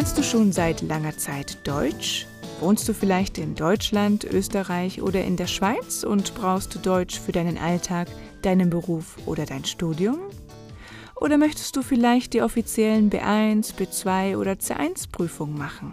[0.00, 2.26] Lernst du schon seit langer Zeit Deutsch?
[2.60, 7.32] Wohnst du vielleicht in Deutschland, Österreich oder in der Schweiz und brauchst du Deutsch für
[7.32, 8.08] deinen Alltag,
[8.40, 10.16] deinen Beruf oder dein Studium?
[11.16, 15.92] Oder möchtest du vielleicht die offiziellen B1, B2 oder C1 Prüfungen machen?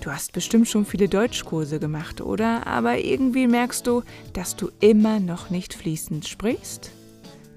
[0.00, 2.66] Du hast bestimmt schon viele Deutschkurse gemacht, oder?
[2.66, 4.02] Aber irgendwie merkst du,
[4.32, 6.90] dass du immer noch nicht fließend sprichst?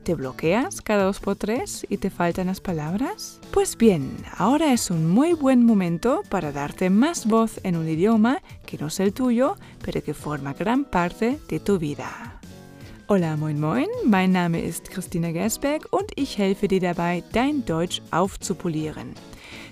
[0.10, 3.40] ¿Te bloqueas cada dos por tres y te faltan las palabras?
[3.52, 8.42] Pues bien, ahora es un muy buen momento para darte más voz en un idioma
[8.66, 9.56] que no es el tuyo,
[9.86, 12.40] pero que forma gran parte de tu vida.
[13.06, 18.02] Hola, moin moin, mein Name ist Christina Gersberg und ich helfe dir dabei, dein Deutsch
[18.10, 19.14] aufzupolieren.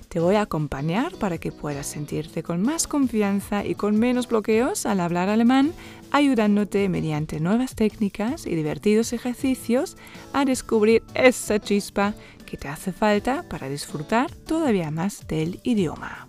[0.09, 4.85] Te voy a acompañar para que puedas sentirte con más confianza y con menos bloqueos
[4.85, 5.73] al hablar alemán,
[6.11, 9.97] ayudándote mediante nuevas técnicas y divertidos ejercicios
[10.31, 12.13] a descubrir esa chispa
[12.45, 16.27] que te hace falta para disfrutar todavía más del idioma.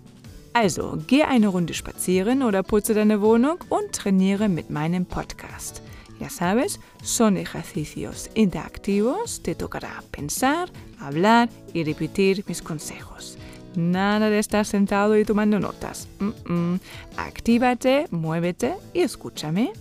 [0.53, 5.81] Also, geh eine Runde spazieren oder putze deine Wohnung und trainiere mit meinem Podcast.
[6.19, 13.37] Ya sabes, son ejercicios interactivos, te tocará pensar, hablar y repetir mis consejos.
[13.75, 16.07] Nada de estar sentado y tomando notas.
[16.19, 16.75] Mm.
[17.17, 19.71] Actívate, muévete y escúchame.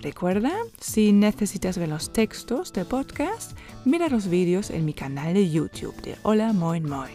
[0.00, 5.48] Recuerda, si necesitas ver los textos de podcast, mira los vídeos en mi canal de
[5.48, 7.14] YouTube de Hola Moin Moin.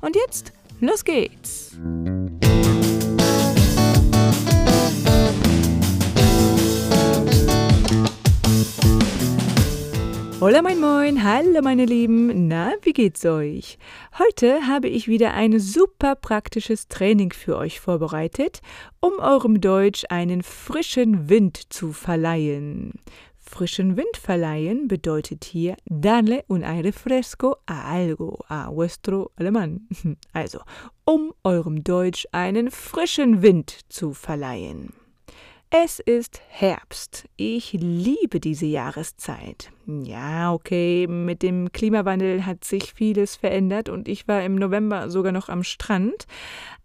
[0.00, 1.78] Und jetzt, los geht's!
[10.40, 13.78] Hola moin moin, hallo meine Lieben, na, wie geht's euch?
[14.18, 18.60] Heute habe ich wieder ein super praktisches Training für euch vorbereitet,
[19.00, 22.94] um eurem Deutsch einen frischen Wind zu verleihen.
[23.38, 29.86] Frischen Wind verleihen bedeutet hier darle un aire fresco a algo, a vuestro alemán.
[30.32, 30.58] Also,
[31.04, 35.03] um eurem Deutsch einen frischen Wind zu verleihen.
[35.76, 37.28] Es ist Herbst.
[37.34, 39.72] Ich liebe diese Jahreszeit.
[39.86, 45.32] Ja, okay, mit dem Klimawandel hat sich vieles verändert und ich war im November sogar
[45.32, 46.26] noch am Strand.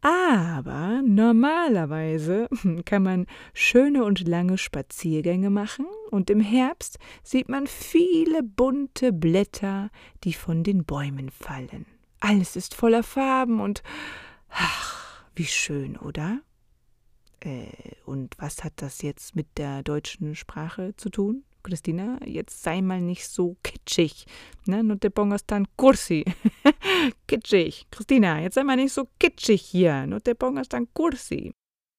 [0.01, 2.49] Aber normalerweise
[2.85, 9.91] kann man schöne und lange Spaziergänge machen und im Herbst sieht man viele bunte Blätter,
[10.23, 11.85] die von den Bäumen fallen.
[12.21, 13.83] Alles ist voller Farben und
[14.49, 16.39] ach, wie schön, oder?
[17.41, 17.67] Äh,
[18.05, 21.43] und was hat das jetzt mit der deutschen Sprache zu tun?
[21.63, 24.25] Christina, jetzt sei mal nicht so kitschig.
[24.65, 24.83] Ne?
[24.83, 26.25] No te pongas tan cursi.
[27.27, 27.87] kitschig.
[27.91, 30.07] Christina, jetzt sei mal nicht so kitschig hier.
[30.07, 31.51] No te pongas tan cursi.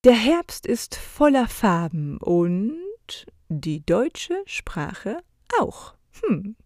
[0.05, 5.19] Der Herbst ist voller Farben und die deutsche Sprache
[5.59, 5.95] auch.
[6.23, 6.57] Hm.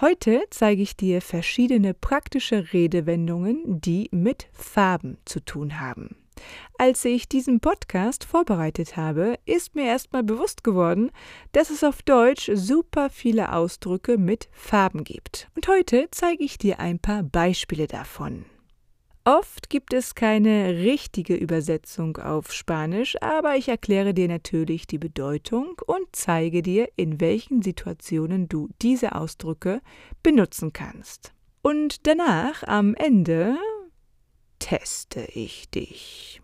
[0.00, 6.21] Heute zeige ich dir verschiedene praktische Redewendungen, die mit Farben zu tun haben.
[6.78, 11.10] Als ich diesen Podcast vorbereitet habe, ist mir erstmal bewusst geworden,
[11.52, 15.48] dass es auf Deutsch super viele Ausdrücke mit Farben gibt.
[15.54, 18.44] Und heute zeige ich dir ein paar Beispiele davon.
[19.24, 25.80] Oft gibt es keine richtige Übersetzung auf Spanisch, aber ich erkläre dir natürlich die Bedeutung
[25.86, 29.80] und zeige dir, in welchen Situationen du diese Ausdrücke
[30.24, 31.32] benutzen kannst.
[31.62, 33.56] Und danach, am Ende,
[34.62, 36.40] teste ich dich.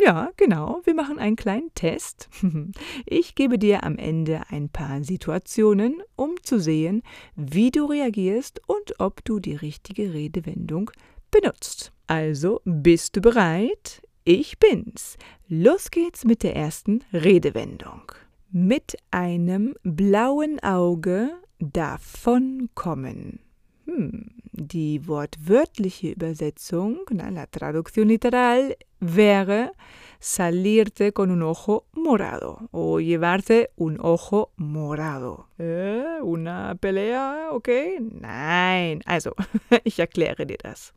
[0.00, 2.28] Ja, genau, wir machen einen kleinen Test.
[3.06, 7.02] Ich gebe dir am Ende ein paar Situationen, um zu sehen,
[7.36, 10.90] wie du reagierst und ob du die richtige Redewendung
[11.30, 11.92] benutzt.
[12.06, 14.02] Also, bist du bereit?
[14.24, 15.16] Ich bin's.
[15.48, 18.12] Los geht's mit der ersten Redewendung.
[18.50, 21.30] Mit einem blauen Auge
[21.60, 23.40] davonkommen.
[23.88, 29.72] Hm, die wortwörtliche Übersetzung, na, la traducción literal, wäre
[30.20, 35.46] salirte con un ojo morado o llevarte un ojo morado.
[35.58, 37.98] Äh, una pelea, okay?
[37.98, 39.32] Nein, also,
[39.84, 40.92] ich erkläre dir das.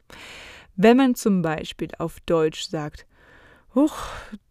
[0.76, 3.06] Wenn man zum Beispiel auf Deutsch sagt,
[3.74, 3.96] Huch,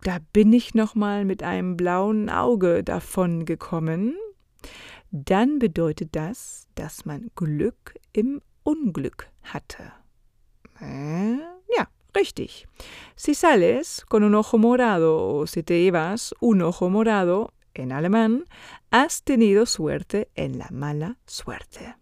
[0.03, 4.17] da bin ich noch mal mit einem blauen Auge davon gekommen,
[5.11, 9.93] dann bedeutet das, dass man Glück im Unglück hatte.
[10.81, 11.39] Äh,
[11.77, 12.67] ja, richtig.
[13.17, 18.45] Si sales con un ojo morado o si te llevas un ojo morado en alemán,
[18.91, 21.95] has tenido suerte en la mala suerte.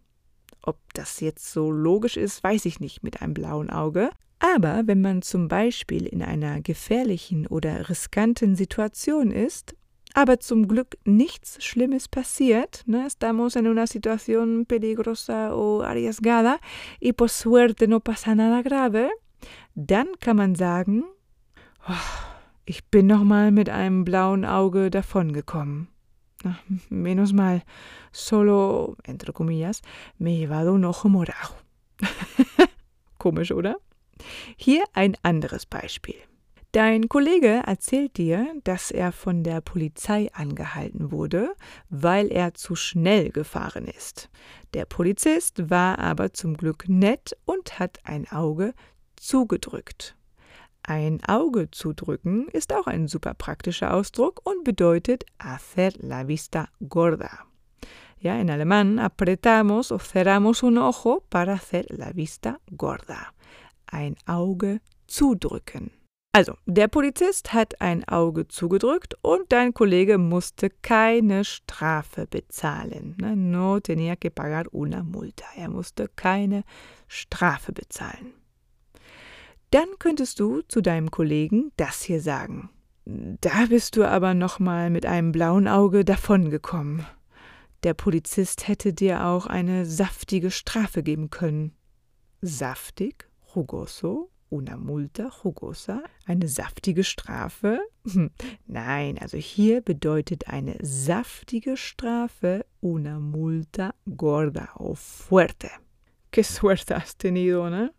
[0.62, 4.10] Ob das jetzt so logisch ist, weiß ich nicht mit einem blauen Auge.
[4.38, 9.74] Aber wenn man zum Beispiel in einer gefährlichen oder riskanten Situation ist,
[10.14, 12.82] aber zum Glück nichts Schlimmes passiert.
[12.86, 13.06] ¿no?
[13.06, 16.60] Estamos en una situación peligrosa o arriesgada
[17.00, 19.10] y por suerte no pasa nada grave.
[19.74, 21.04] Dann kann man sagen,
[21.88, 22.28] oh,
[22.64, 25.88] ich bin noch mal mit einem blauen Auge davongekommen.
[26.88, 27.64] Menos mal,
[28.12, 29.82] solo, entre comillas,
[30.18, 31.54] me he llevado un ojo morado.
[33.18, 33.76] Komisch, oder?
[34.56, 36.16] Hier ein anderes Beispiel.
[36.72, 41.54] Dein Kollege erzählt dir, dass er von der Polizei angehalten wurde,
[41.88, 44.28] weil er zu schnell gefahren ist.
[44.74, 48.74] Der Polizist war aber zum Glück nett und hat ein Auge
[49.16, 50.14] zugedrückt.
[50.82, 57.46] Ein Auge zudrücken ist auch ein super praktischer Ausdruck und bedeutet hacer la vista gorda.
[58.20, 63.32] Ja, in Alemán apretamos o cerramos un ojo para hacer la vista gorda.
[63.86, 65.97] Ein Auge zudrücken.
[66.32, 73.16] Also, der Polizist hat ein Auge zugedrückt und dein Kollege musste keine Strafe bezahlen.
[73.18, 73.34] Ne?
[73.34, 75.46] No tenía que pagar una multa.
[75.56, 76.64] Er musste keine
[77.08, 78.34] Strafe bezahlen.
[79.70, 82.70] Dann könntest du zu deinem Kollegen das hier sagen.
[83.04, 87.06] Da bist du aber noch mal mit einem blauen Auge davongekommen.
[87.84, 91.72] Der Polizist hätte dir auch eine saftige Strafe geben können.
[92.42, 97.80] Saftig, jugoso, una multa jugosa, eine saftige Strafe?
[98.66, 105.70] Nein, also hier bedeutet eine saftige Strafe una multa gorda o fuerte.
[106.32, 107.92] Qué suerte has tenido, ne?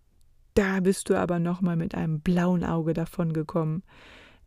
[0.53, 3.83] Da bist du aber nochmal mit einem blauen Auge davongekommen.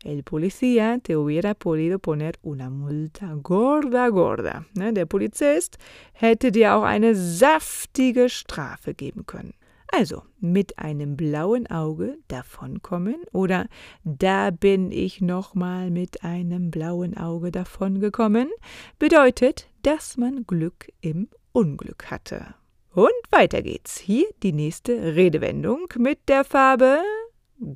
[0.03, 4.65] El policía te hubiera podido poner una multa gorda, gorda.
[4.75, 5.77] Ne, der Polizist
[6.11, 9.53] hätte dir auch eine saftige Strafe geben können.
[9.95, 13.67] Also mit einem blauen Auge davonkommen oder
[14.03, 18.49] da bin ich nochmal mit einem blauen Auge davongekommen,
[18.97, 22.55] bedeutet, dass man Glück im Unglück hatte.
[22.95, 23.99] Und weiter geht's.
[23.99, 27.03] Hier die nächste Redewendung mit der Farbe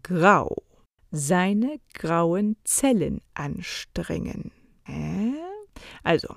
[0.01, 0.55] Grau.
[1.11, 4.51] Seine grauen Zellen anstrengen.
[4.87, 5.26] Äh?
[6.03, 6.35] Also,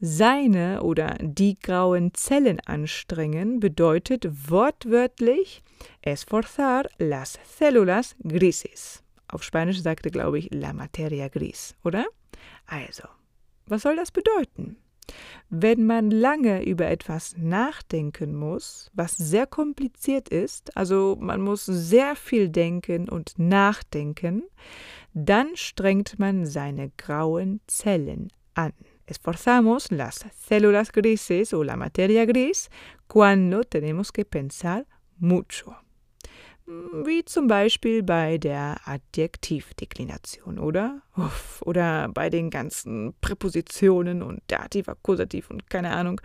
[0.00, 5.62] seine oder die grauen Zellen anstrengen bedeutet wortwörtlich
[6.02, 9.02] esforzar las células grises.
[9.28, 12.06] Auf Spanisch sagte, glaube ich, la materia gris, oder?
[12.66, 13.04] Also,
[13.66, 14.76] was soll das bedeuten?
[15.48, 22.14] Wenn man lange über etwas nachdenken muss, was sehr kompliziert ist, also man muss sehr
[22.14, 24.44] viel denken und nachdenken,
[25.12, 28.72] dann strengt man seine grauen Zellen an.
[29.10, 32.70] Esforzamos las células grises o la materia gris
[33.08, 34.86] cuando tenemos que pensar
[35.18, 35.74] mucho.
[37.04, 41.02] Wie zum Beispiel bei der Adjektivdeklination, oder?
[41.16, 46.20] Uff, oder bei den ganzen Präpositionen und Dativ, Akkusativ und keine Ahnung.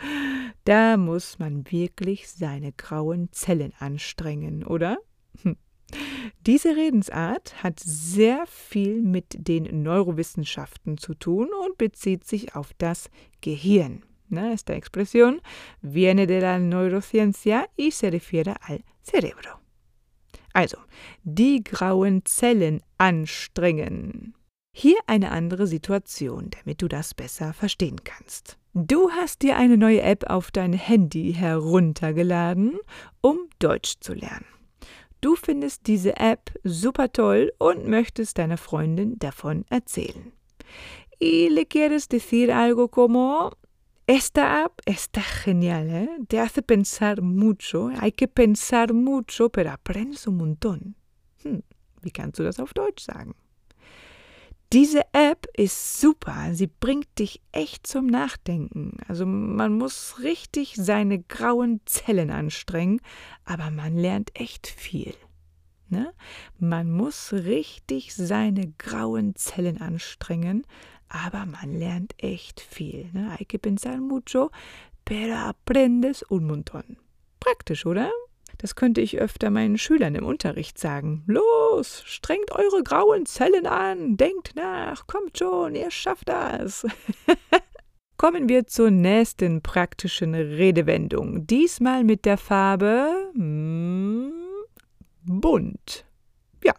[0.66, 5.00] Da muss man wirklich seine grauen Zellen anstrengen, oder?
[5.42, 5.58] Hm.
[6.46, 13.10] Diese Redensart hat sehr viel mit den Neurowissenschaften zu tun und bezieht sich auf das
[13.42, 14.04] Gehirn.
[14.32, 15.42] Esta expresión
[15.82, 19.60] viene de la neurociencia y se refiere al cerebro.
[20.54, 20.78] Also,
[21.24, 24.34] die grauen Zellen anstrengen.
[24.74, 28.58] Hier eine andere Situation, damit du das besser verstehen kannst.
[28.74, 32.77] Du hast dir eine neue App auf dein Handy heruntergeladen,
[33.22, 34.54] um Deutsch zu lernen.
[35.22, 40.31] Du findest diese App super toll und möchtest deiner Freundin davon erzählen.
[41.19, 43.51] Y le quieres decir algo como,
[44.07, 46.10] esta app está genial, ¿eh?
[46.27, 50.95] te hace pensar mucho, hay que pensar mucho, pero aprendes un montón.
[51.43, 51.63] Hm,
[52.01, 53.34] wie kannst du das auf Deutsch sagen?
[54.75, 58.98] Diese App ist super, sie bringt dich echt zum Nachdenken.
[59.08, 63.00] Also man muss richtig seine grauen Zellen anstrengen,
[63.46, 65.13] aber man lernt echt viel.
[65.88, 66.12] Ne?
[66.60, 70.67] Man muss richtig seine grauen Zellen anstrengen,
[71.08, 73.10] aber man lernt echt viel.
[73.13, 73.32] Ne?
[73.32, 74.51] Hay que pensar mucho,
[75.05, 76.98] pero aprendes un montón.
[77.39, 78.12] Praktisch, oder?
[78.58, 81.24] Das könnte ich öfter meinen Schülern im Unterricht sagen.
[81.28, 86.86] Los, strengt eure grauen Zellen an, denkt nach, kommt schon, ihr schafft das.
[88.18, 91.46] Kommen wir zur nächsten praktischen Redewendung.
[91.48, 94.30] Diesmal mit der Farbe mm,
[95.25, 96.06] bunt.
[96.64, 96.74] Ja,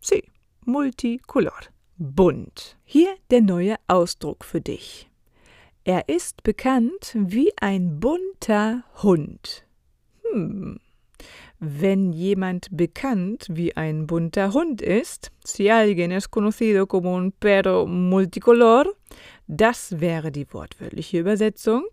[0.00, 0.24] sie,
[0.64, 1.60] multicolor,
[1.98, 2.78] bunt.
[2.84, 5.10] Hier der neue Ausdruck für dich.
[5.84, 9.66] Er ist bekannt wie ein bunter Hund.
[10.22, 10.78] Hm,
[11.64, 17.86] wenn jemand bekannt wie ein bunter Hund ist, si alguien es conocido como un perro
[17.86, 18.86] multicolor,
[19.46, 21.84] das wäre die wortwörtliche Übersetzung,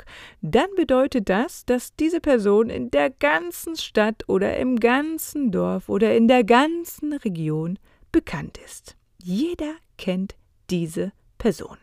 [0.41, 6.15] dann bedeutet das, dass diese Person in der ganzen Stadt oder im ganzen Dorf oder
[6.15, 7.77] in der ganzen Region
[8.11, 8.97] bekannt ist.
[9.21, 10.35] Jeder kennt
[10.71, 11.77] diese Person.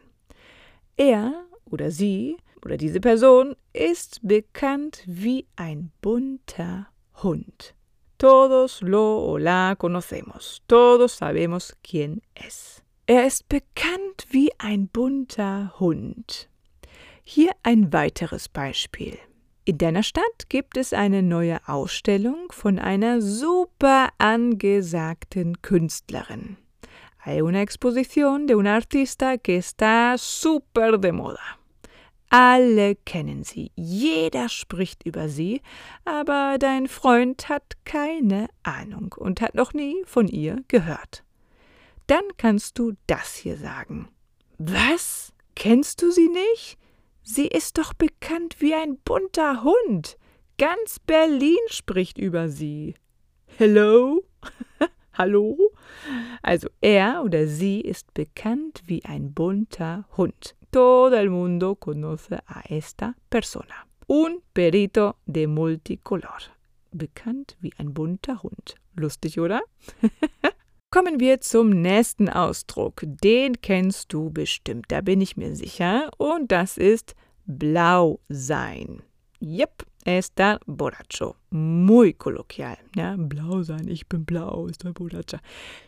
[0.96, 6.88] Er oder sie oder diese Person ist bekannt wie ein bunter
[7.22, 7.74] Hund.
[8.18, 10.62] Todos lo o la conocemos.
[10.66, 12.82] Todos sabemos quién es.
[13.06, 16.48] Er ist bekannt wie ein bunter Hund.
[17.22, 19.18] Hier ein weiteres Beispiel.
[19.64, 26.56] In deiner Stadt gibt es eine neue Ausstellung von einer super angesagten Künstlerin.
[27.18, 31.58] Hay una exposición de una artista que está super de moda.
[32.28, 35.60] Alle kennen sie, jeder spricht über sie,
[36.04, 41.22] aber dein Freund hat keine Ahnung und hat noch nie von ihr gehört.
[42.08, 44.08] Dann kannst du das hier sagen.
[44.58, 45.32] Was?
[45.54, 46.78] Kennst du sie nicht?
[47.22, 50.18] Sie ist doch bekannt wie ein bunter Hund.
[50.58, 52.94] Ganz Berlin spricht über sie.
[53.58, 54.24] Hello?
[55.12, 55.72] Hallo?
[56.42, 60.55] Also er oder sie ist bekannt wie ein bunter Hund.
[60.70, 63.86] Todo el mundo conoce a esta persona.
[64.06, 66.52] Un perito de multicolor.
[66.92, 68.76] Bekannt wie ein bunter Hund.
[68.94, 69.62] Lustig, oder?
[70.90, 73.02] Kommen wir zum nächsten Ausdruck.
[73.04, 76.10] Den kennst du bestimmt, da bin ich mir sicher.
[76.16, 79.02] Und das ist blau sein.
[79.42, 81.34] Yep, está borracho.
[81.50, 82.78] Muy coloquial.
[82.94, 85.38] Ja, blau sein, ich bin blau, ist borracho.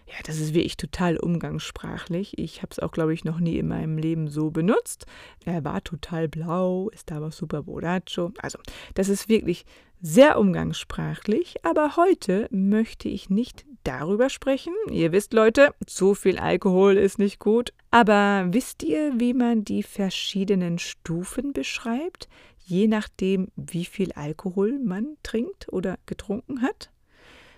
[0.06, 2.38] Ja, das ist wirklich total umgangssprachlich.
[2.38, 5.06] Ich habe es auch, glaube ich, noch nie in meinem Leben so benutzt.
[5.44, 8.32] Er war total blau, ist aber super borracho.
[8.42, 8.58] Also,
[8.94, 9.64] das ist wirklich
[10.00, 14.74] sehr umgangssprachlich, aber heute möchte ich nicht darüber sprechen.
[14.90, 17.72] Ihr wisst, Leute, zu viel Alkohol ist nicht gut.
[17.90, 22.28] Aber wisst ihr, wie man die verschiedenen Stufen beschreibt?
[22.68, 26.90] Je nachdem, wie viel Alkohol man trinkt oder getrunken hat?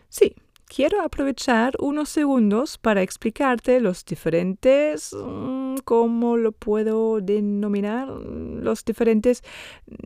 [0.08, 0.34] Sí,
[0.68, 8.08] quiero aprovechar unos segundos para explicarte los diferentes, mm, ¿cómo lo puedo denominar?
[8.08, 9.42] Los diferentes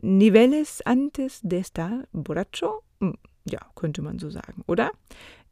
[0.01, 2.83] niveles antes de estar borracho.
[2.99, 3.13] Mm,
[3.45, 4.91] ja, könnte man so sagen, oder?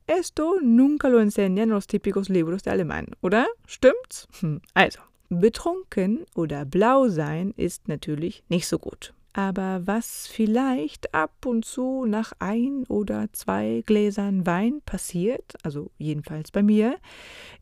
[0.08, 3.48] Esto nunca lo enseñan los típicos libros de alemán, oder?
[3.68, 4.28] Stimmt's?
[4.42, 9.14] Hm, also, betrunken oder blau sein ist natürlich nicht so gut.
[9.34, 16.52] Aber was vielleicht ab und zu nach ein oder zwei Gläsern Wein passiert, also jedenfalls
[16.52, 16.98] bei mir,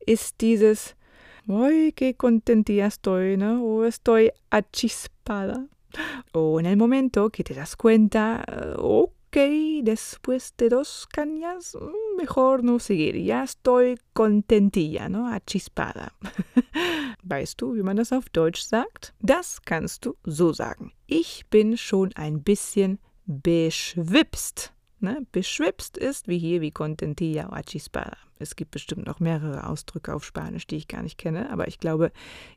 [0.05, 0.95] ist dieses
[1.47, 3.63] Ay, qué contentía estoy, ¿no?
[3.63, 5.67] O estoy achispada.
[6.33, 8.45] O en el momento que te das cuenta,
[8.77, 13.15] oh, ok, después de dos cañas, mm, mejor no seguir.
[13.15, 15.27] Ya estoy contentilla, ¿no?
[15.27, 16.13] Achispada.
[17.23, 19.13] Weißt du, wie man das auf Deutsch sagt?
[19.21, 20.91] Das kannst du so sagen.
[21.07, 24.73] Ich bin schon ein bisschen beschwipst.
[25.01, 25.25] Ne?
[25.31, 28.17] Beschwipst ist wie hier, wie contentilla o achispada.
[28.38, 31.79] Es gibt bestimmt noch mehrere Ausdrücke auf Spanisch, die ich gar nicht kenne, aber ich
[31.79, 32.12] glaube,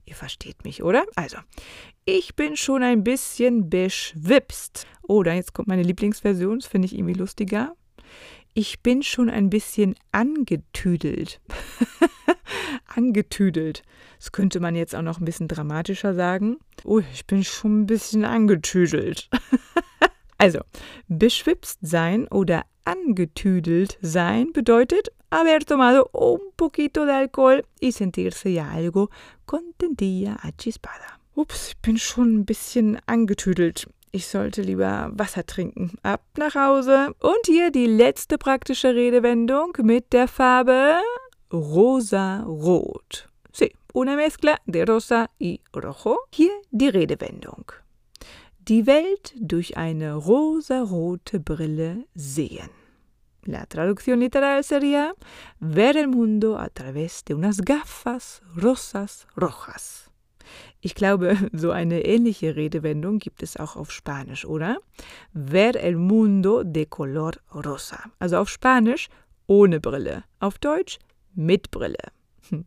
[0.05, 1.05] ihr versteht mich, oder?
[1.17, 1.39] Also,
[2.05, 4.87] ich bin schon ein bisschen beschwipst.
[5.03, 7.75] Oder jetzt kommt meine Lieblingsversion, das finde ich irgendwie lustiger.
[8.53, 11.41] Ich bin schon ein bisschen angetüdelt.
[12.87, 13.83] angetüdelt.
[14.19, 16.59] Das könnte man jetzt auch noch ein bisschen dramatischer sagen.
[16.85, 19.29] Oh, ich bin schon ein bisschen angetüdelt.
[20.45, 20.61] also,
[21.09, 28.71] beschwipst sein oder angetüdelt sein bedeutet haber tomado un poquito de alcohol y sentirse ya
[28.71, 29.09] algo
[29.47, 31.19] contentilla achispada.
[31.35, 33.89] Ups, ich bin schon ein bisschen angetüdelt.
[34.13, 35.93] Ich sollte lieber Wasser trinken.
[36.03, 37.15] Ab nach Hause.
[37.21, 41.01] Und hier die letzte praktische Redewendung mit der Farbe
[41.53, 43.29] rosa-rot.
[43.51, 46.19] Sí, una mezcla de rosa y rojo.
[46.31, 47.84] Hier die Redewendung.
[48.68, 52.71] Die Welt durch eine rosarote Brille sehen.
[53.44, 55.14] La traducción literal sería
[55.61, 60.11] ver el mundo a través de unas gafas rosas rojas.
[60.80, 64.78] Ich glaube, so eine ähnliche Redewendung gibt es auch auf Spanisch, oder?
[65.35, 67.99] Ver el mundo de color rosa.
[68.18, 69.11] Also auf Spanisch
[69.47, 70.25] ohne Brille.
[70.40, 70.99] Auf Deutsch
[71.35, 72.12] mit Brille.
[72.49, 72.64] Hm.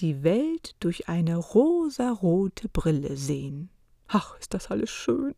[0.00, 3.70] Die Welt durch eine rosarote Brille sehen.
[4.08, 5.34] Ach, ist das alles schön.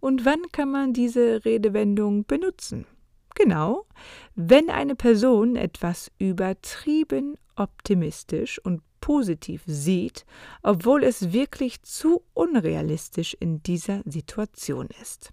[0.00, 2.86] Und wann kann man diese Redewendung benutzen?
[3.34, 3.86] Genau,
[4.34, 10.26] wenn eine Person etwas übertrieben optimistisch und positiv sieht,
[10.62, 15.32] obwohl es wirklich zu unrealistisch in dieser Situation ist.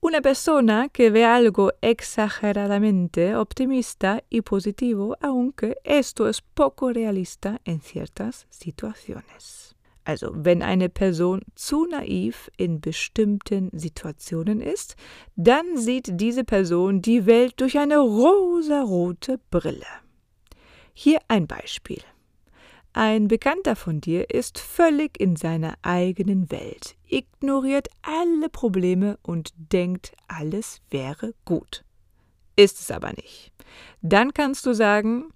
[0.00, 7.80] Una persona que ve algo exageradamente optimista y positivo, aunque esto es poco realista en
[7.80, 9.75] ciertas situaciones.
[10.06, 14.94] Also wenn eine Person zu naiv in bestimmten Situationen ist,
[15.34, 19.84] dann sieht diese Person die Welt durch eine rosarote Brille.
[20.94, 22.00] Hier ein Beispiel.
[22.92, 30.12] Ein Bekannter von dir ist völlig in seiner eigenen Welt, ignoriert alle Probleme und denkt,
[30.28, 31.82] alles wäre gut.
[32.54, 33.50] Ist es aber nicht.
[34.02, 35.32] Dann kannst du sagen,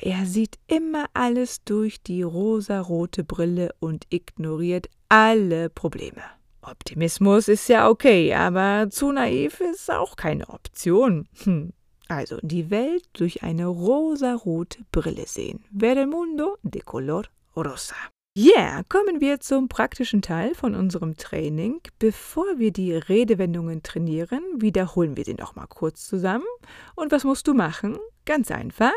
[0.00, 6.22] er sieht immer alles durch die rosarote Brille und ignoriert alle Probleme.
[6.62, 11.28] Optimismus ist ja okay, aber zu naiv ist auch keine Option.
[11.44, 11.72] Hm.
[12.08, 15.64] Also die Welt durch eine rosarote Brille sehen.
[15.76, 17.24] Ver el mundo de color
[17.56, 17.96] rosa.
[18.36, 21.80] Yeah, kommen wir zum praktischen Teil von unserem Training.
[21.98, 26.46] Bevor wir die Redewendungen trainieren, wiederholen wir sie nochmal kurz zusammen.
[26.94, 27.98] Und was musst du machen?
[28.24, 28.92] Ganz einfach.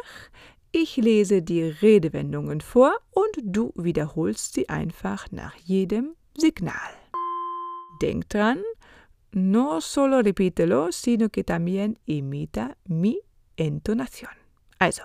[0.77, 6.91] Ich lese die Redewendungen vor und du wiederholst sie einfach nach jedem Signal.
[8.01, 8.61] Denk dran,
[9.31, 13.21] no solo repítelo, sino que también imita mi
[13.55, 14.33] entonación.
[14.77, 15.03] Also,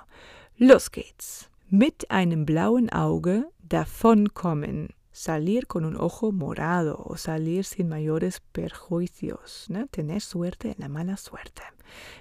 [0.58, 1.48] los geht's.
[1.68, 4.88] Mit einem blauen Auge davonkommen.
[5.12, 9.66] Salir con un ojo morado o salir sin mayores perjuicios.
[9.68, 9.86] Ne?
[9.92, 11.62] Tener suerte en la mala suerte.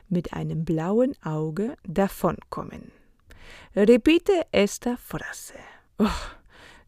[0.07, 2.98] Mit einem blauen Auge davonkommen.
[3.75, 5.55] Repite esta frase.
[5.97, 6.07] Oh,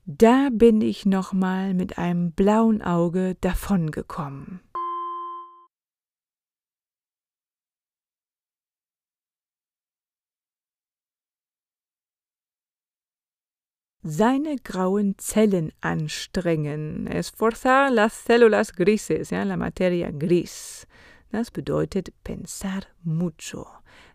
[0.06, 4.62] da bin ich nochmal mit einem blauen Auge davongekommen.
[14.04, 17.08] seine grauen Zellen anstrengen.
[17.08, 20.88] Esforzar las células grises, ja, la materia gris.
[21.32, 23.68] Das bedeutet pensar mucho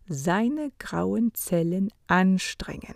[0.09, 2.95] seine grauen Zellen anstrengen.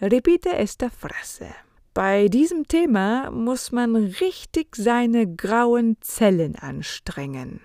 [0.00, 1.48] Repite esta frase.
[1.94, 7.60] Bei diesem Thema muss man richtig seine grauen Zellen anstrengen.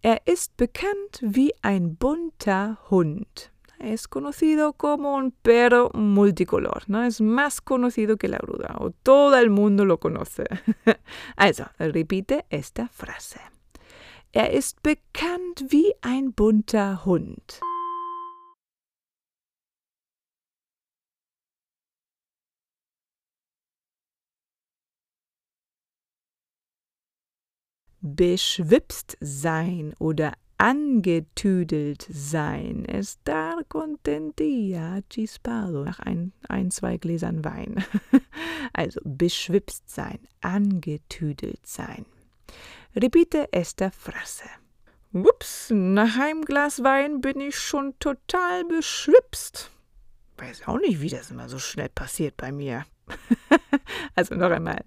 [0.00, 7.04] Er ist bekannt wie ein bunter Hund es conocido como un perro multicolor, ¿no?
[7.04, 10.44] Es más conocido que la bruda, o todo el mundo lo conoce.
[11.36, 13.40] also, repite esta frase.
[14.32, 17.60] Er ist bekannt wie ein bunter Hund.
[28.00, 32.84] Beschwipst sein oder angetüdelt sein.
[32.84, 37.84] Estar contentilla, chispado, nach ein, ein, zwei Gläsern Wein.
[38.72, 42.04] also beschwipst sein, angetüdelt sein.
[42.94, 44.44] Repite esta frase.
[45.12, 49.70] Ups, nach einem Glas Wein bin ich schon total beschwipst.
[50.36, 52.84] Weiß auch nicht, wie das immer so schnell passiert bei mir.
[54.14, 54.84] also noch einmal.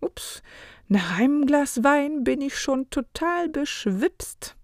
[0.00, 0.42] Ups,
[0.88, 4.56] nach einem Glas Wein bin ich schon total beschwipst.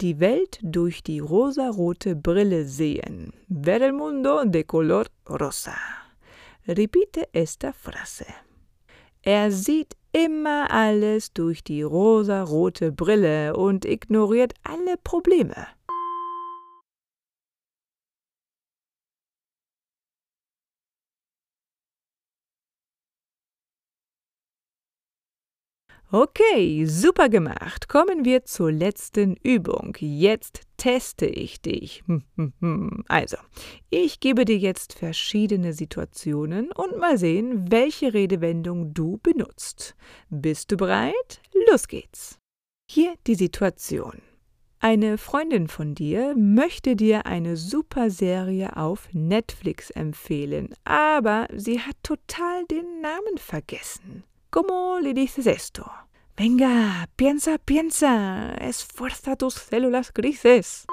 [0.00, 3.32] Die Welt durch die rosarote Brille sehen.
[3.48, 5.76] Ver el mundo de color rosa.
[6.66, 8.26] Repite esta frase.
[9.22, 15.66] Er sieht immer alles durch die rosarote Brille und ignoriert alle Probleme.
[26.12, 27.88] Okay, super gemacht.
[27.88, 29.96] Kommen wir zur letzten Übung.
[30.00, 32.02] Jetzt teste ich dich.
[33.06, 33.36] Also,
[33.90, 39.94] ich gebe dir jetzt verschiedene Situationen und mal sehen, welche Redewendung du benutzt.
[40.30, 41.40] Bist du bereit?
[41.70, 42.38] Los geht's.
[42.90, 44.20] Hier die Situation.
[44.80, 51.96] Eine Freundin von dir möchte dir eine super Serie auf Netflix empfehlen, aber sie hat
[52.02, 54.24] total den Namen vergessen.
[54.50, 55.88] ¿Cómo le dices esto?
[56.36, 60.86] Venga, piensa, piensa, esfuerza tus células grises.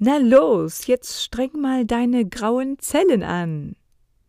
[0.00, 3.76] Na los, jetzt streng mal deine grauen Zellen an.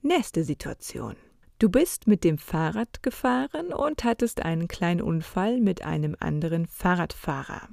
[0.01, 1.28] Nächste Situation.
[1.59, 7.69] Du bist mit dem Fahrrad gefahren und hattest einen kleinen Unfall mit einem anderen Fahrradfahrer.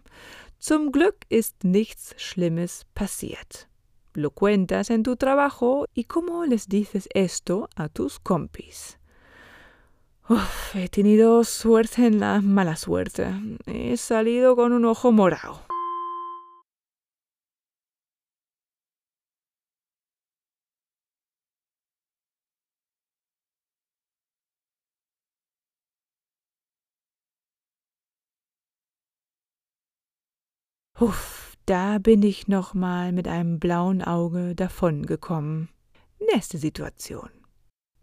[0.59, 3.69] Zum Glück ist nichts Schlimmes passiert.
[4.17, 8.99] lo cuentas en tu trabajo y cómo les dices esto a tus compis.
[10.29, 13.29] Uf, he tenido suerte en la mala suerte.
[13.67, 15.66] He salido con un ojo morado.
[30.99, 35.69] Uff, da bin ich noch mal mit einem blauen Auge davongekommen.
[36.33, 37.29] Nächste Situation.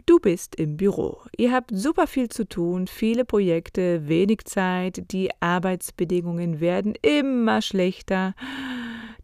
[0.05, 1.17] Du bist im Büro.
[1.35, 8.35] Ihr habt super viel zu tun, viele Projekte, wenig Zeit, die Arbeitsbedingungen werden immer schlechter.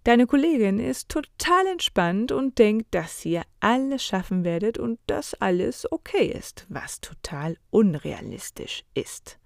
[0.04, 5.86] Deine Kollegin ist total entspannt und denkt, dass ihr alles schaffen werdet und dass alles
[5.92, 9.38] okay ist, was total unrealistisch ist.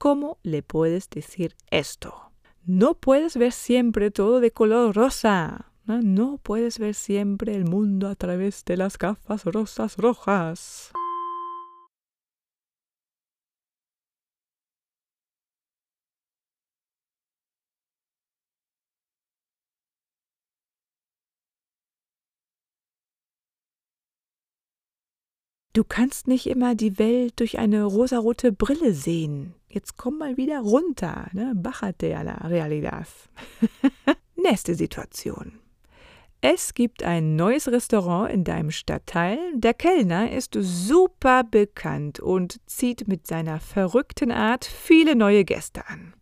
[0.00, 2.12] ¿Cómo le puedes decir esto?
[2.68, 5.70] No puedes ver siempre todo de color rosa.
[5.86, 10.92] No puedes ver siempre el mundo a través de las gafas rosas rojas.
[25.72, 29.54] Du kannst nicht immer die Welt durch eine rosarote Brille sehen.
[29.68, 31.52] Jetzt komm mal wieder runter, ne?
[31.54, 33.06] Bájate a la realidad.
[34.36, 35.58] Nächste Situation.
[36.40, 39.38] Es gibt ein neues Restaurant in deinem Stadtteil.
[39.54, 46.14] Der Kellner ist super bekannt und zieht mit seiner verrückten Art viele neue Gäste an.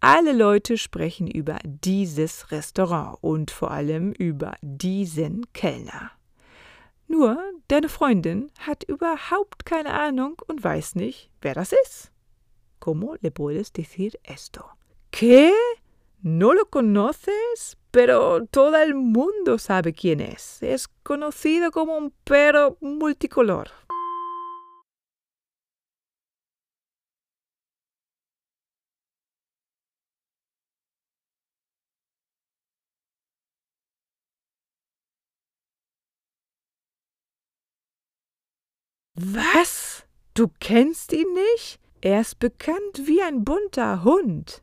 [0.00, 6.12] Alle Leute sprechen über dieses Restaurant und vor allem über diesen Kellner.
[7.08, 12.12] Nur deine Freundin hat überhaupt keine Ahnung und weiß nicht, wer das ist.
[12.78, 14.76] ¿Cómo le puedes decir esto?
[15.10, 15.52] ¿Qué?
[16.22, 17.78] ¿No lo conoces?
[17.90, 20.62] Pero todo el mundo sabe quién es.
[20.62, 23.70] Es conocido como un perro multicolor.
[39.16, 40.04] Was?
[40.34, 41.80] Du kennst ihn nicht?
[42.06, 44.62] Er ist bekannt wie ein bunter Hund.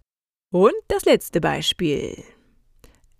[0.50, 2.24] Und das letzte Beispiel.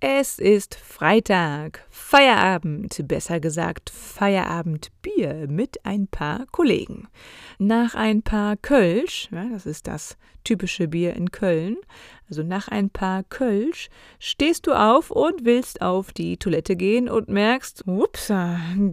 [0.06, 7.08] Es ist Freitag, Feierabend, besser gesagt Feierabendbier mit ein paar Kollegen.
[7.58, 11.78] Nach ein paar Kölsch, ja, das ist das typische Bier in Köln,
[12.30, 13.88] also nach ein paar Kölsch,
[14.20, 18.30] stehst du auf und willst auf die Toilette gehen und merkst, ups,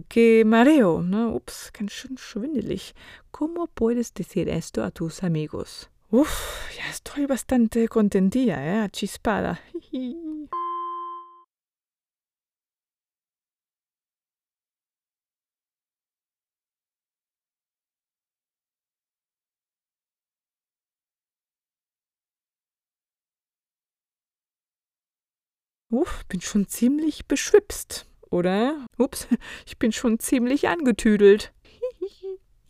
[0.07, 2.93] que mareo, ne, ups, ganz schön schwindelig.
[3.33, 5.89] ¿Cómo puedes decir esto a tus amigos?
[6.09, 9.59] Uf, ya estoy bastante contentilla, eh, chispada.
[25.91, 28.85] Uff, bin schon ziemlich beschwipst, oder?
[28.97, 29.27] Ups,
[29.65, 31.51] ich bin schon ziemlich angetüdelt.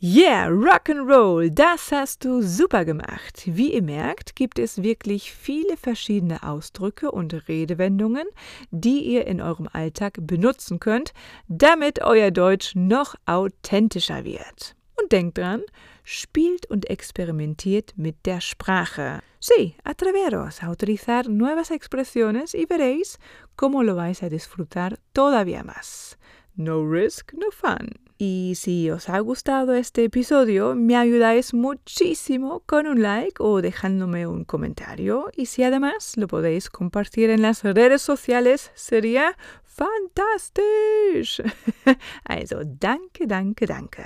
[0.03, 3.43] Yeah, Rock'n'Roll, das hast du super gemacht.
[3.45, 8.25] Wie ihr merkt, gibt es wirklich viele verschiedene Ausdrücke und Redewendungen,
[8.71, 11.13] die ihr in eurem Alltag benutzen könnt,
[11.47, 14.75] damit euer Deutsch noch authentischer wird.
[14.99, 15.62] Und denkt dran,
[16.03, 19.21] spielt und experimentiert mit der Sprache.
[19.43, 23.17] Sí, atreveros a utilizar nuevas expresiones y veréis
[23.56, 26.19] cómo lo vais a disfrutar todavía más.
[26.56, 27.89] No risk, no fun.
[28.19, 34.27] Y si os ha gustado este episodio, me ayudáis muchísimo con un like o dejándome
[34.27, 35.32] un comentario.
[35.36, 41.41] Y si además lo podéis compartir en las redes sociales, sería fantastisch.
[42.25, 44.04] Also, danke, danke, danke.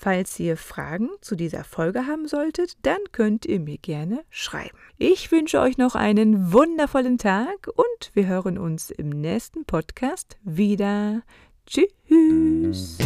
[0.00, 4.78] Falls ihr Fragen zu dieser Folge haben solltet, dann könnt ihr mir gerne schreiben.
[4.96, 11.22] Ich wünsche euch noch einen wundervollen Tag und wir hören uns im nächsten Podcast wieder.
[11.66, 12.96] Tschüss.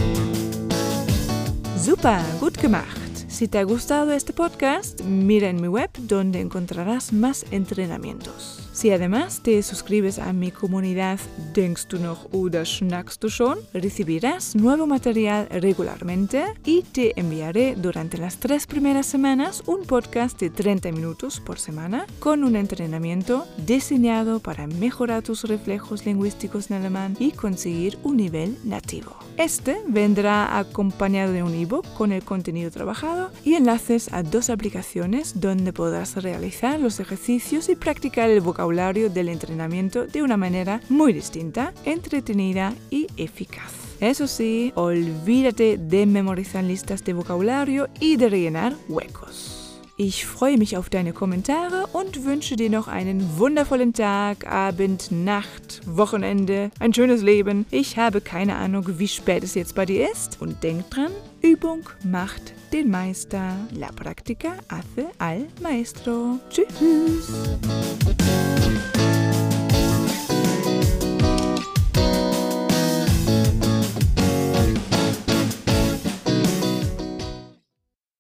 [1.78, 3.00] Super, gut gemacht.
[3.26, 8.61] Si te ha gustado este podcast, mira en mi web donde encontrarás más entrenamientos.
[8.72, 11.20] Si además te suscribes a mi comunidad
[11.52, 18.16] Denkst du noch oder schnackst du schon, recibirás nuevo material regularmente y te enviaré durante
[18.16, 24.40] las tres primeras semanas un podcast de 30 minutos por semana con un entrenamiento diseñado
[24.40, 29.14] para mejorar tus reflejos lingüísticos en alemán y conseguir un nivel nativo.
[29.36, 35.40] Este vendrá acompañado de un ebook con el contenido trabajado y enlaces a dos aplicaciones
[35.40, 40.80] donde podrás realizar los ejercicios y practicar el vocabulario vocabulario del entrenamiento de una manera
[40.88, 43.72] muy distinta, entretenida y eficaz.
[44.00, 49.80] Eso sí, olvídate de memorizar listas de vocabulario y de rellenar huecos.
[49.96, 55.80] Ich freue mich auf deine Kommentare und wünsche dir noch einen wundervollen Tag, Abend, Nacht,
[55.84, 57.66] Wochenende, ein schönes Leben.
[57.70, 60.40] Ich habe keine Ahnung, wie spät es jetzt bei dir ist.
[60.40, 63.54] Und denk dran, Übung macht den Meister.
[63.72, 66.40] La práctica hace al maestro.
[66.48, 67.28] Tschüss.